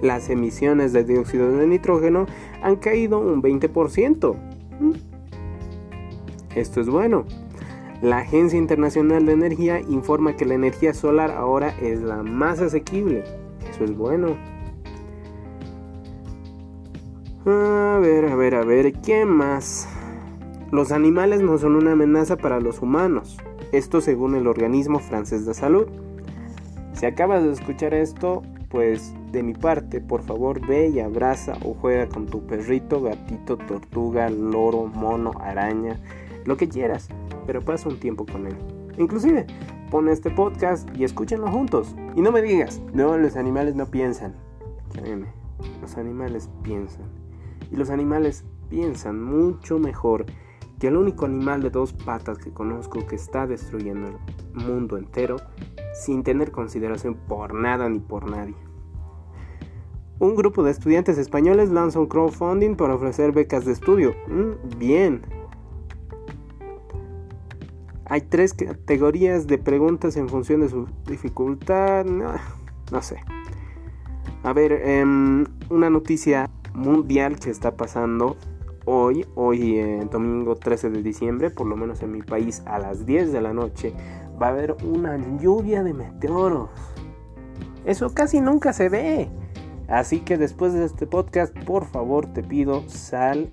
[0.00, 2.24] Las emisiones de dióxido de nitrógeno
[2.62, 4.34] han caído un 20%.
[4.80, 4.92] Mm.
[6.54, 7.24] Esto es bueno.
[8.02, 13.24] La Agencia Internacional de Energía informa que la energía solar ahora es la más asequible.
[13.70, 14.36] Eso es bueno.
[17.46, 19.88] A ver, a ver, a ver, ¿qué más?
[20.70, 23.36] Los animales no son una amenaza para los humanos.
[23.72, 25.86] Esto según el organismo francés de salud.
[26.94, 31.74] Si acabas de escuchar esto, pues de mi parte, por favor ve y abraza o
[31.74, 35.98] juega con tu perrito, gatito, tortuga, loro, mono, araña,
[36.44, 37.08] lo que quieras,
[37.46, 38.56] pero pasa un tiempo con él.
[38.98, 39.46] Inclusive,
[39.90, 41.96] pon este podcast y escúchenlo juntos.
[42.14, 44.34] Y no me digas, no, los animales no piensan.
[44.92, 45.28] Créeme,
[45.80, 47.06] los animales piensan.
[47.70, 50.26] Y los animales piensan mucho mejor
[50.78, 55.36] que el único animal de dos patas que conozco que está destruyendo el mundo entero
[55.94, 58.56] sin tener consideración por nada ni por nadie.
[60.22, 64.14] Un grupo de estudiantes españoles lanza un crowdfunding para ofrecer becas de estudio.
[64.28, 65.22] Mm, bien.
[68.04, 72.04] Hay tres categorías de preguntas en función de su dificultad.
[72.04, 73.16] No, sé.
[74.44, 78.36] A ver, em, una noticia mundial que está pasando
[78.84, 83.06] hoy, hoy eh, domingo 13 de diciembre, por lo menos en mi país a las
[83.06, 83.92] 10 de la noche,
[84.40, 86.70] va a haber una lluvia de meteoros.
[87.84, 89.41] Eso casi nunca se ve.
[89.88, 93.50] Así que después de este podcast, por favor te pido, sal,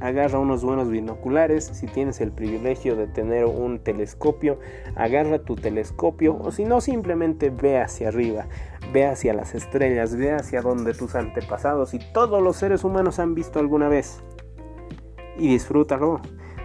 [0.00, 1.64] agarra unos buenos binoculares.
[1.64, 4.58] Si tienes el privilegio de tener un telescopio,
[4.96, 8.46] agarra tu telescopio o si no, simplemente ve hacia arriba,
[8.92, 13.34] ve hacia las estrellas, ve hacia donde tus antepasados y todos los seres humanos han
[13.34, 14.20] visto alguna vez.
[15.38, 16.20] Y disfrútalo,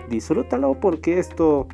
[0.09, 1.67] disfrútalo porque esto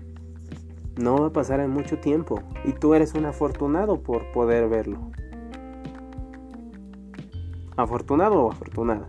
[0.97, 5.12] no va a pasar en mucho tiempo y tú eres un afortunado por poder verlo.
[7.79, 9.07] ¿Afortunado o afortunada?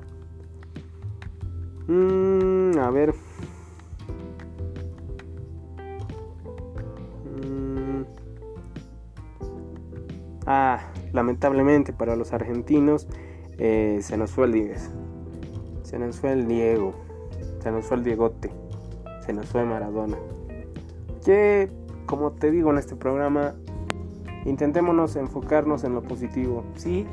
[1.89, 3.13] Mm, a ver.
[7.25, 8.03] Mm.
[10.47, 10.79] Ah,
[11.13, 13.09] lamentablemente para los argentinos
[13.59, 14.91] eh, se nos fue el 10.
[15.83, 16.93] Se nos fue el Diego.
[17.59, 18.53] Se nos fue el Diegote.
[19.27, 20.17] Se nos fue Maradona.
[21.25, 21.69] Que,
[22.07, 23.57] como te digo en este programa,
[24.45, 26.63] intentémonos enfocarnos en lo positivo.
[26.77, 27.05] Sí,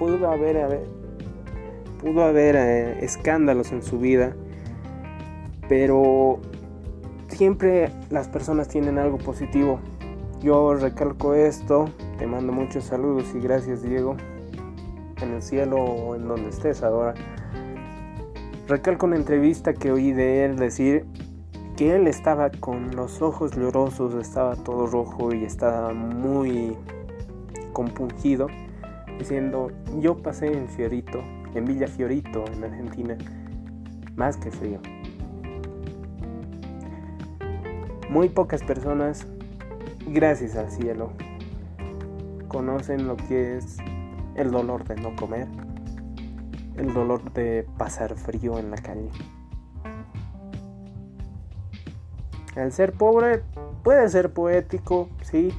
[0.00, 0.88] pudo haber,
[2.04, 4.36] pudo haber eh, escándalos en su vida,
[5.70, 6.38] pero
[7.28, 9.80] siempre las personas tienen algo positivo.
[10.42, 11.88] Yo recalco esto,
[12.18, 14.16] te mando muchos saludos y gracias Diego,
[15.22, 17.14] en el cielo o en donde estés ahora.
[18.68, 21.06] Recalco una entrevista que oí de él decir
[21.74, 26.76] que él estaba con los ojos llorosos, estaba todo rojo y estaba muy
[27.72, 28.48] compungido,
[29.18, 31.20] diciendo, yo pasé en Fiorito,
[31.54, 33.16] en Villa Fiorito, en Argentina,
[34.16, 34.80] más que frío.
[38.10, 39.26] Muy pocas personas,
[40.06, 41.12] gracias al cielo,
[42.48, 43.78] conocen lo que es
[44.34, 45.48] el dolor de no comer,
[46.76, 49.10] el dolor de pasar frío en la calle.
[52.56, 53.42] El ser pobre
[53.82, 55.52] puede ser poético, sí.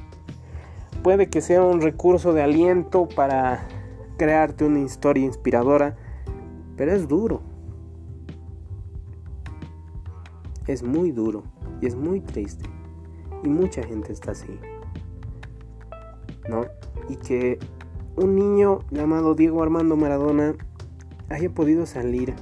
[1.02, 3.60] Puede que sea un recurso de aliento para
[4.16, 5.96] crearte una historia inspiradora,
[6.76, 7.42] pero es duro.
[10.66, 11.44] Es muy duro
[11.80, 12.68] y es muy triste.
[13.42, 14.58] Y mucha gente está así.
[16.48, 16.64] ¿No?
[17.08, 17.58] Y que
[18.16, 20.54] un niño llamado Diego Armando Maradona
[21.28, 22.34] haya podido salir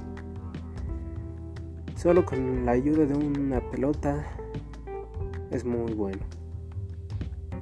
[1.95, 4.25] solo con la ayuda de una pelota
[5.51, 6.19] es muy bueno.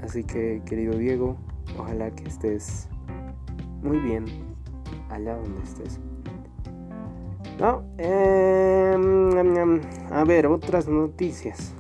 [0.02, 1.38] Así que, querido Diego,
[1.78, 2.90] ojalá que estés
[3.84, 4.26] muy bien
[5.10, 6.00] allá donde estés.
[7.60, 11.74] No, em, a ver, otras noticias.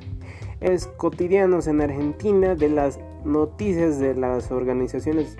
[0.62, 5.36] Es cotidianos en Argentina de las noticias de las organizaciones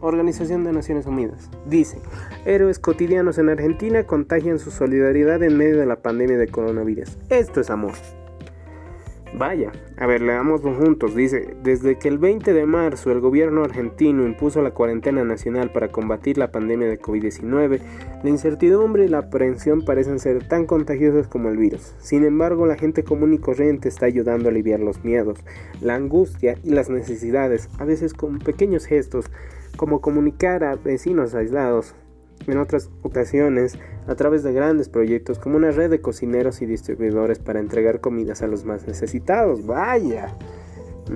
[0.00, 1.50] Organización de Naciones Unidas.
[1.66, 1.98] Dice,
[2.44, 7.18] héroes cotidianos en Argentina contagian su solidaridad en medio de la pandemia de coronavirus.
[7.30, 7.94] Esto es amor.
[9.34, 11.14] Vaya, a ver, leámoslo juntos.
[11.14, 15.88] Dice, desde que el 20 de marzo el gobierno argentino impuso la cuarentena nacional para
[15.88, 17.80] combatir la pandemia de COVID-19,
[18.22, 21.94] la incertidumbre y la aprehensión parecen ser tan contagiosas como el virus.
[21.98, 25.38] Sin embargo, la gente común y corriente está ayudando a aliviar los miedos,
[25.80, 29.26] la angustia y las necesidades, a veces con pequeños gestos,
[29.76, 31.94] como comunicar a vecinos aislados,
[32.46, 37.38] en otras ocasiones a través de grandes proyectos como una red de cocineros y distribuidores
[37.38, 39.66] para entregar comidas a los más necesitados.
[39.66, 40.34] Vaya.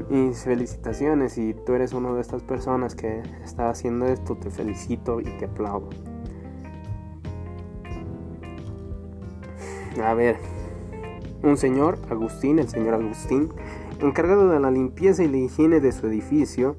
[0.09, 5.21] Mis felicitaciones, si tú eres una de estas personas que está haciendo esto, te felicito
[5.21, 5.91] y te aplaudo.
[10.03, 10.37] A ver,
[11.43, 13.51] un señor, Agustín, el señor Agustín,
[14.01, 16.77] encargado de la limpieza y la higiene de su edificio,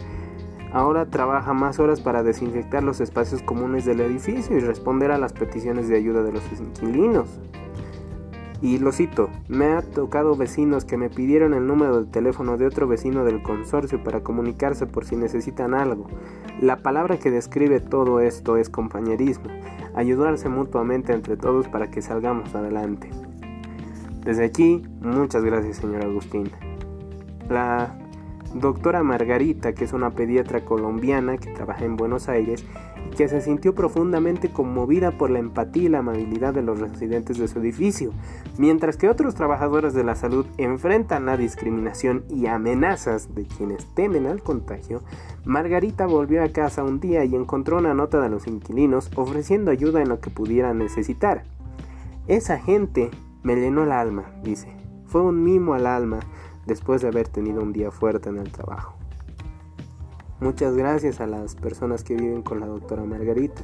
[0.73, 5.31] Ahora trabaja más horas para desinfectar los espacios comunes del edificio y responder a las
[5.31, 7.39] peticiones de ayuda de los inquilinos.
[8.59, 12.65] Y lo cito, me ha tocado vecinos que me pidieron el número de teléfono de
[12.65, 16.07] otro vecino del consorcio para comunicarse por si necesitan algo.
[16.59, 19.49] La palabra que describe todo esto es compañerismo,
[19.93, 23.12] ayudarse mutuamente entre todos para que salgamos adelante.
[24.23, 26.49] Desde aquí, muchas gracias señor Agustín.
[27.49, 27.97] La
[28.54, 32.66] doctora Margarita, que es una pediatra colombiana que trabaja en Buenos Aires
[33.08, 37.38] y que se sintió profundamente conmovida por la empatía y la amabilidad de los residentes
[37.38, 38.12] de su edificio,
[38.58, 44.28] mientras que otros trabajadores de la salud enfrentan la discriminación y amenazas de quienes temen
[44.28, 45.02] al contagio,
[45.46, 50.02] Margarita volvió a casa un día y encontró una nota de los inquilinos ofreciendo ayuda
[50.02, 51.44] en lo que pudieran necesitar.
[52.28, 53.10] Esa gente
[53.44, 54.74] me llenó el alma, dice.
[55.06, 56.22] Fue un mimo al alma
[56.65, 58.95] después de haber tenido un día fuerte en el trabajo.
[60.39, 63.62] Muchas gracias a las personas que viven con la doctora Margarita.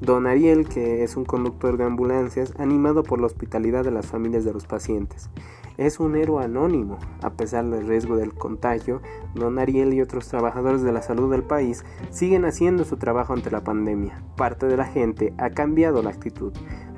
[0.00, 4.44] Don Ariel, que es un conductor de ambulancias, animado por la hospitalidad de las familias
[4.44, 5.30] de los pacientes.
[5.76, 6.98] Es un héroe anónimo.
[7.22, 9.00] A pesar del riesgo del contagio,
[9.34, 13.50] don Ariel y otros trabajadores de la salud del país siguen haciendo su trabajo ante
[13.50, 14.22] la pandemia.
[14.36, 16.52] Parte de la gente ha cambiado la actitud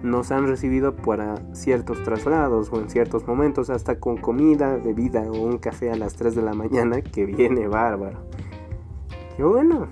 [0.06, 5.38] nos han recibido para ciertos traslados o en ciertos momentos hasta con comida, bebida o
[5.42, 8.18] un café a las 3 de la mañana que viene bárbaro.
[9.38, 9.88] Y bueno,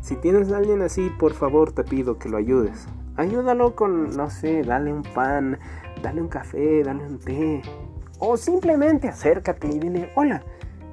[0.00, 2.86] si tienes a alguien así, por favor te pido que lo ayudes.
[3.16, 5.58] Ayúdalo con, no sé, dale un pan,
[6.02, 7.62] dale un café, dale un té.
[8.18, 10.42] O simplemente acércate y dile, hola,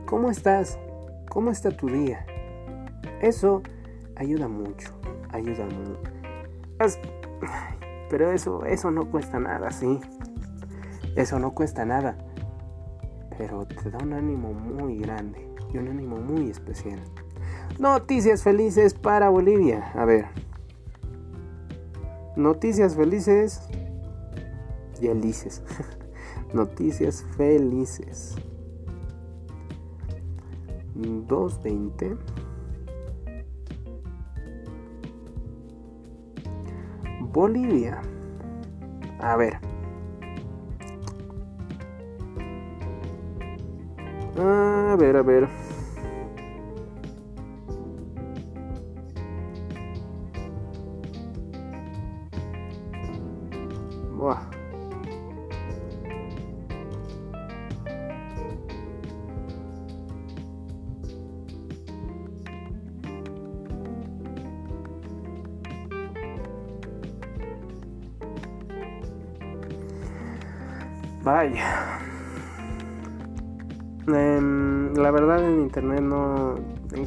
[0.06, 0.80] ¿cómo estás?
[1.30, 2.26] ¿Cómo está tu día?
[3.22, 3.62] Eso
[4.16, 4.92] ayuda mucho,
[5.32, 6.00] ayuda mucho.
[8.12, 10.02] Pero eso, eso no cuesta nada, sí.
[11.16, 12.18] Eso no cuesta nada.
[13.38, 17.00] Pero te da un ánimo muy grande y un ánimo muy especial.
[17.80, 19.94] Noticias felices para Bolivia.
[19.96, 20.26] A ver.
[22.36, 23.62] Noticias felices.
[25.00, 25.64] Felices.
[26.54, 28.36] Noticias felices.
[30.96, 32.18] 220.
[37.32, 38.02] Bolivia.
[39.20, 39.60] A ver.
[44.38, 45.71] A ver, a ver.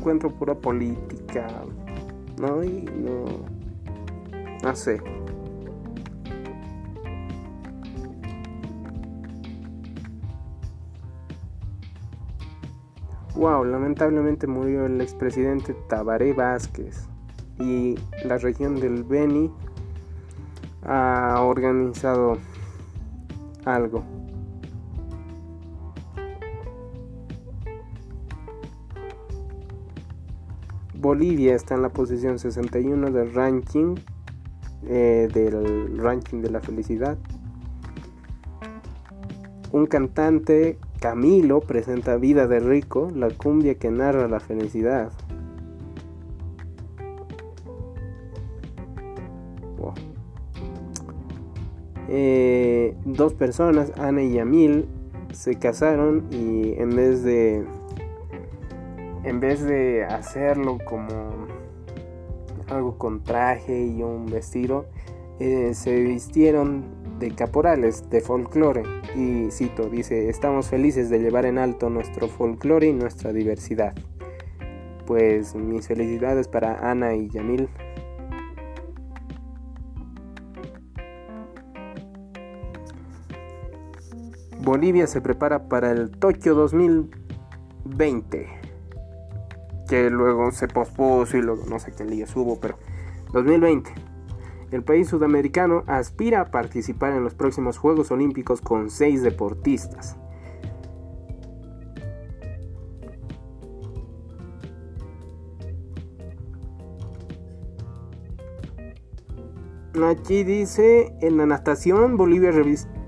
[0.05, 1.47] Encuentro pura política,
[2.39, 2.63] ¿no?
[2.63, 3.25] Y no...
[4.63, 5.01] No sé.
[13.35, 17.09] Wow, lamentablemente murió el expresidente Tabaré Vázquez
[17.59, 17.95] y
[18.27, 19.51] la región del Beni
[20.83, 22.37] ha organizado
[23.65, 24.05] algo.
[31.05, 33.95] Bolivia está en la posición 61 del ranking
[34.87, 37.19] eh, del ranking de la felicidad.
[39.71, 45.13] Un cantante, Camilo, presenta Vida de Rico, la cumbia que narra la felicidad.
[52.09, 54.87] Eh, dos personas, Ana y Yamil,
[55.33, 57.67] se casaron y en vez de
[59.25, 61.09] en vez de hacerlo como
[62.69, 64.87] algo con traje y un vestido,
[65.41, 66.85] eh, se vistieron
[67.19, 68.83] de caporales de folclore
[69.17, 73.95] y cito, dice, estamos felices de llevar en alto nuestro folclore y nuestra diversidad.
[75.07, 77.69] Pues mis felicidades para Ana y Yamil.
[84.63, 88.64] Bolivia se prepara para el Tokio 2020,
[89.89, 92.79] que luego se pospuso y luego no sé qué día hubo, pero
[93.33, 93.93] 2020.
[94.71, 100.17] El país sudamericano aspira a participar en los próximos Juegos Olímpicos con seis deportistas.
[110.03, 112.51] Aquí dice, en la natación Bolivia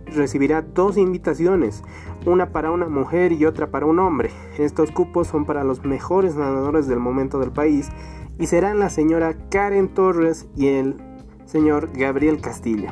[0.06, 1.82] recibirá dos invitaciones,
[2.26, 4.30] una para una mujer y otra para un hombre.
[4.58, 7.88] Estos cupos son para los mejores nadadores del momento del país
[8.38, 10.96] y serán la señora Karen Torres y el
[11.46, 12.90] señor Gabriel Castillo.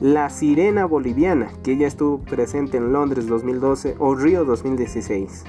[0.00, 5.44] La sirena boliviana, que ya estuvo presente en Londres 2012 o Río 2016.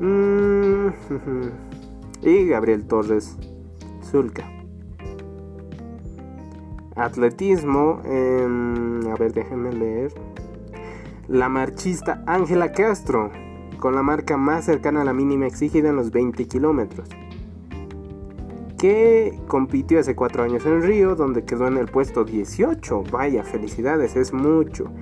[0.00, 0.88] Mm,
[2.22, 3.38] y Gabriel Torres
[4.02, 4.44] Zulca.
[6.94, 10.12] Atletismo, em, a ver, déjenme leer.
[11.28, 13.32] La marchista Ángela Castro,
[13.80, 17.08] con la marca más cercana a la mínima exigida en los 20 kilómetros.
[18.78, 23.02] Que compitió hace 4 años en Río, donde quedó en el puesto 18.
[23.10, 24.92] Vaya, felicidades, es mucho.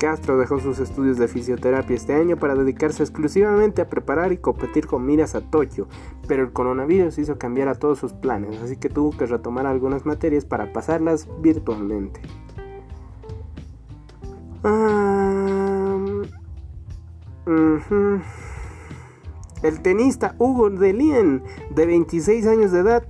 [0.00, 4.88] Castro dejó sus estudios de fisioterapia este año para dedicarse exclusivamente a preparar y competir
[4.88, 5.86] con miras a Tokio,
[6.26, 10.06] pero el coronavirus hizo cambiar a todos sus planes, así que tuvo que retomar algunas
[10.06, 12.20] materias para pasarlas virtualmente.
[19.62, 23.04] El tenista Hugo Delien, de 26 años de edad,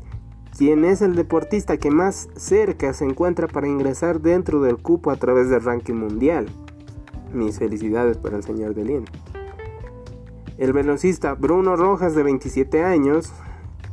[0.57, 5.17] quien es el deportista que más cerca se encuentra para ingresar dentro del cupo a
[5.17, 6.47] través del ranking mundial.
[7.33, 9.05] Mis felicidades para el señor Delien.
[10.57, 13.33] El velocista Bruno Rojas de 27 años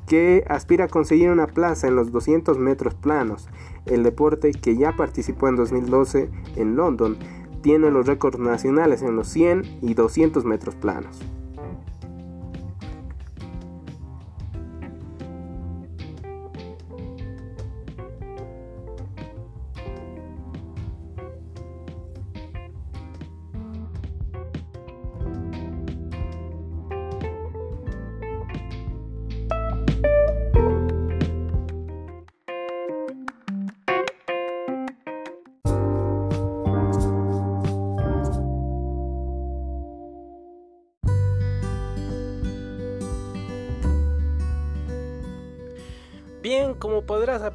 [0.08, 3.50] que aspira a conseguir una plaza en los 200 metros planos,
[3.88, 7.18] el deporte que ya participó en 2012 en London,
[7.66, 11.20] tiene los récords nacionales en los 100 y 200 metros planos.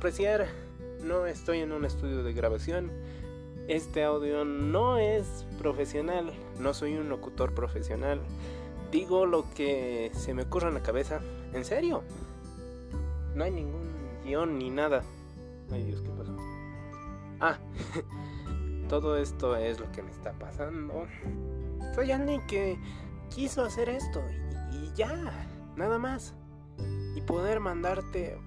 [0.00, 0.46] Apreciar,
[1.02, 2.90] no estoy en un estudio de grabación.
[3.68, 8.22] Este audio no es profesional, no soy un locutor profesional.
[8.90, 11.20] Digo lo que se me ocurre en la cabeza.
[11.52, 12.02] ¿En serio?
[13.34, 13.92] No hay ningún
[14.24, 15.02] guion ni nada.
[15.70, 16.34] Ay Dios, ¿qué pasó?
[17.38, 17.58] Ah,
[18.88, 21.06] todo esto es lo que me está pasando.
[21.94, 22.78] Soy alguien que
[23.28, 24.22] quiso hacer esto
[24.72, 25.46] y, y ya,
[25.76, 26.34] nada más.
[27.14, 28.38] Y poder mandarte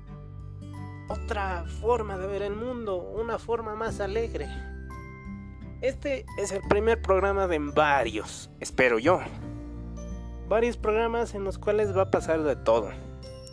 [1.07, 4.47] otra forma de ver el mundo, una forma más alegre.
[5.81, 9.19] Este es el primer programa de varios, espero yo.
[10.47, 12.91] Varios programas en los cuales va a pasar de todo.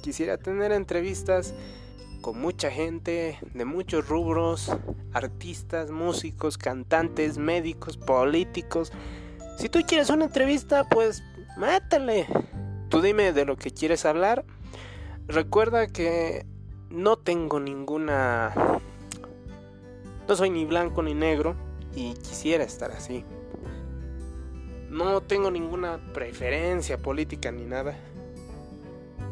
[0.03, 1.55] Quisiera tener entrevistas
[2.21, 4.71] con mucha gente de muchos rubros,
[5.13, 8.93] artistas, músicos, cantantes, médicos, políticos.
[9.59, 11.23] Si tú quieres una entrevista, pues
[11.57, 12.27] métele.
[12.89, 14.45] Tú dime de lo que quieres hablar.
[15.27, 16.47] Recuerda que
[16.91, 18.53] no tengo ninguna...
[20.29, 21.55] No soy ni blanco ni negro
[21.95, 23.25] y quisiera estar así.
[24.89, 27.97] No tengo ninguna preferencia política ni nada.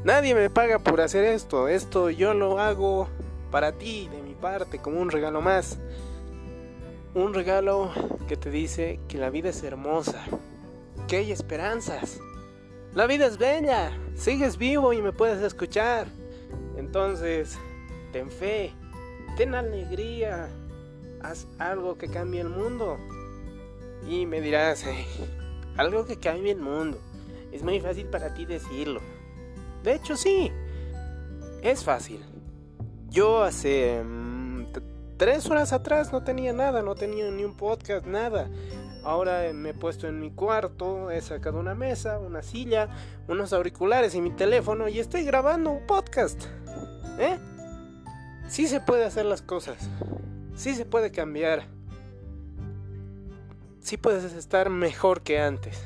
[0.04, 1.68] Nadie me paga por hacer esto.
[1.68, 3.08] Esto yo lo hago
[3.50, 5.78] para ti, de mi parte, como un regalo más.
[7.14, 7.90] Un regalo
[8.28, 10.24] que te dice que la vida es hermosa,
[11.08, 12.20] que hay esperanzas.
[12.94, 16.06] La vida es bella, sigues vivo y me puedes escuchar.
[16.78, 17.58] Entonces,
[18.12, 18.72] ten fe,
[19.36, 20.48] ten alegría,
[21.20, 22.96] haz algo que cambie el mundo.
[24.08, 24.84] Y me dirás,
[25.76, 26.98] algo que cambie el mundo.
[27.50, 29.00] Es muy fácil para ti decirlo.
[29.82, 30.52] De hecho, sí,
[31.62, 32.24] es fácil.
[33.10, 34.66] Yo hace mm,
[35.16, 38.48] tres horas atrás no tenía nada, no tenía ni un podcast, nada.
[39.02, 42.88] Ahora me he puesto en mi cuarto, he sacado una mesa, una silla,
[43.26, 46.44] unos auriculares y mi teléfono y estoy grabando un podcast.
[47.18, 47.38] ¿Eh?
[48.48, 49.76] Sí se puede hacer las cosas.
[50.56, 51.66] Sí se puede cambiar.
[53.80, 55.82] Sí puedes estar mejor que antes.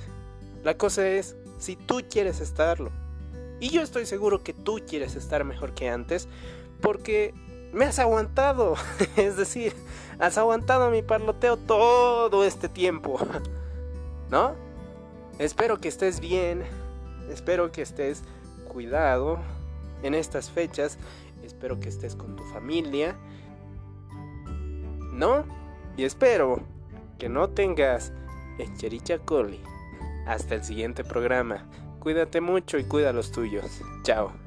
[0.62, 2.90] La cosa es si tú quieres estarlo.
[3.60, 6.28] Y yo estoy seguro que tú quieres estar mejor que antes
[6.80, 7.34] porque
[7.72, 8.74] me has aguantado.
[9.16, 9.74] es decir,
[10.18, 13.18] has aguantado mi parloteo todo este tiempo.
[14.30, 14.54] ¿No?
[15.38, 16.62] Espero que estés bien.
[17.30, 18.22] Espero que estés
[18.68, 19.38] cuidado
[20.02, 20.98] en estas fechas.
[21.42, 23.16] Espero que estés con tu familia.
[25.12, 25.44] ¿No?
[25.96, 26.60] Y espero
[27.18, 28.12] que no tengas
[28.58, 29.60] Echericha coli.
[30.26, 31.66] Hasta el siguiente programa.
[32.00, 33.80] Cuídate mucho y cuida los tuyos.
[34.02, 34.41] Chao.